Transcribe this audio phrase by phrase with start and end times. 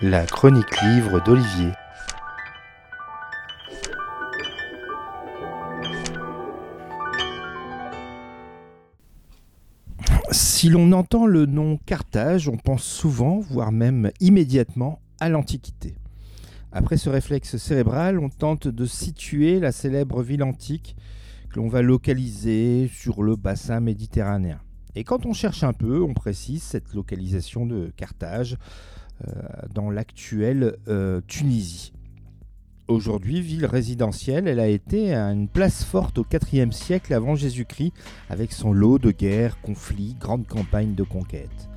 [0.00, 1.70] La chronique livre d'Olivier.
[10.30, 15.94] Si l'on entend le nom Carthage, on pense souvent, voire même immédiatement, à l'Antiquité.
[16.72, 20.96] Après ce réflexe cérébral, on tente de situer la célèbre ville antique
[21.50, 24.60] que l'on va localiser sur le bassin méditerranéen.
[24.94, 28.56] Et quand on cherche un peu, on précise cette localisation de Carthage
[29.26, 29.32] euh,
[29.74, 31.92] dans l'actuelle euh, Tunisie.
[32.88, 37.92] Aujourd'hui, ville résidentielle, elle a été une place forte au IVe siècle avant Jésus-Christ,
[38.28, 41.68] avec son lot de guerres, conflits, grandes campagnes de conquête.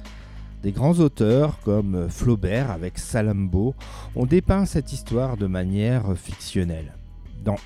[0.64, 3.76] Des grands auteurs comme Flaubert avec Salammbô
[4.16, 6.96] ont dépeint cette histoire de manière fictionnelle.
[7.46, 7.58] Dans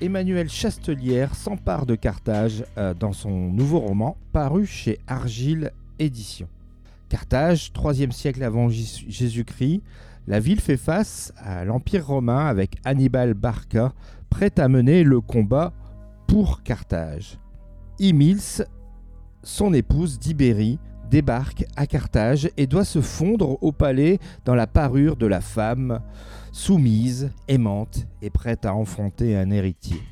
[0.00, 6.48] Emmanuel Chastelière s'empare de Carthage euh, dans son nouveau roman paru chez Argile Éditions.
[7.08, 9.82] Carthage, 3 siècle avant Jésus-Christ,
[10.28, 13.92] la ville fait face à l'Empire romain avec Hannibal Barca,
[14.30, 15.72] prêt à mener le combat
[16.28, 17.40] pour Carthage.
[17.98, 18.64] Emils,
[19.42, 20.78] son épouse d'Ibérie,
[21.10, 26.00] débarque à Carthage et doit se fondre au palais dans la parure de la femme
[26.52, 30.02] soumise, aimante et prête à enfanter un héritier.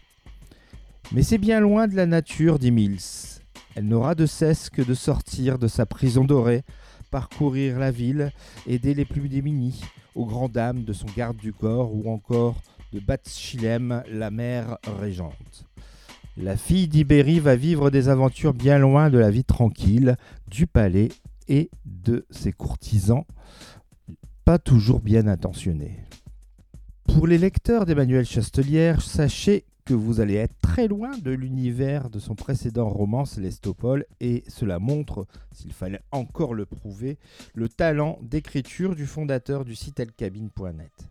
[1.12, 3.40] Mais c'est bien loin de la nature d'Emils.
[3.74, 6.62] Elle n'aura de cesse que de sortir de sa prison dorée,
[7.10, 8.32] parcourir la ville,
[8.66, 9.82] aider les plus démunis,
[10.14, 12.56] aux grandes dames de son garde du corps ou encore
[12.92, 15.66] de Bathshilem, la mère régente.
[16.36, 20.16] La fille d'Ibérie va vivre des aventures bien loin de la vie tranquille,
[20.48, 21.10] du palais
[21.46, 23.24] et de ses courtisans,
[24.44, 26.00] pas toujours bien intentionnés.
[27.04, 32.18] Pour les lecteurs d'Emmanuel Chastelière, sachez que vous allez être très loin de l'univers de
[32.18, 37.18] son précédent roman Célestopole et cela montre, s'il fallait encore le prouver,
[37.54, 41.08] le talent d'écriture du fondateur du site elcabine.net.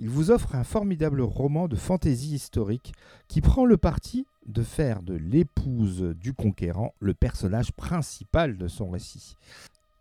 [0.00, 2.92] Il vous offre un formidable roman de fantaisie historique
[3.26, 8.90] qui prend le parti de faire de l'épouse du conquérant le personnage principal de son
[8.90, 9.34] récit.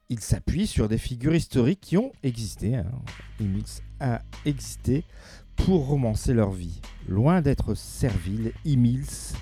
[0.10, 2.86] Il s'appuie sur des figures historiques qui ont existé, hein.
[4.00, 5.04] a existé
[5.56, 6.80] pour romancer leur vie.
[7.08, 9.34] Loin d'être servile, Emils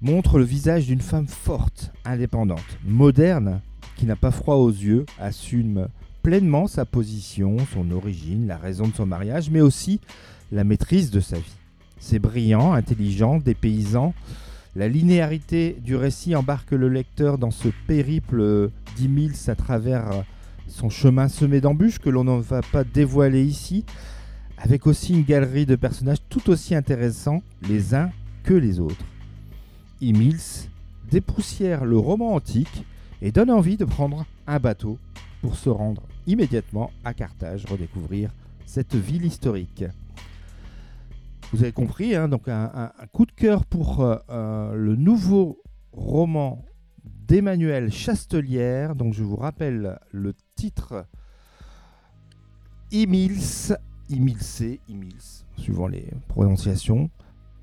[0.00, 3.60] montre le visage d'une femme forte, indépendante, moderne,
[3.96, 5.88] qui n'a pas froid aux yeux, assume
[6.24, 10.00] pleinement sa position, son origine, la raison de son mariage, mais aussi
[10.52, 11.58] la maîtrise de sa vie.
[12.00, 14.14] C'est brillant, intelligent, dépaysant.
[14.74, 20.24] La linéarité du récit embarque le lecteur dans ce périple d'Emils à travers
[20.66, 23.84] son chemin semé d'embûches que l'on ne va pas dévoiler ici,
[24.56, 28.10] avec aussi une galerie de personnages tout aussi intéressants les uns
[28.44, 29.04] que les autres.
[30.00, 30.70] Emils
[31.10, 32.86] dépoussière le roman antique
[33.20, 34.98] et donne envie de prendre un bateau
[35.44, 38.32] pour se rendre immédiatement à Carthage, redécouvrir
[38.64, 39.84] cette ville historique.
[41.52, 45.60] Vous avez compris, hein, donc un, coup de cœur pour euh, euh, le nouveau
[45.92, 46.64] roman
[47.04, 48.96] d'Emmanuel Chastelière.
[48.96, 51.04] Donc je vous rappelle le titre
[52.90, 53.76] Emils
[54.08, 57.10] Imilsé, Imils, suivant les prononciations,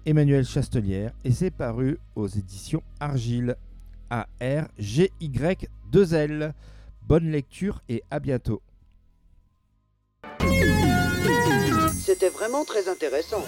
[0.06, 3.56] Emmanuel Chastelière, et c'est paru aux éditions Argile,
[4.12, 6.53] A-R-G-Y-2-L.
[7.11, 8.61] Bonne lecture et à bientôt.
[11.99, 13.44] C'était vraiment très intéressant.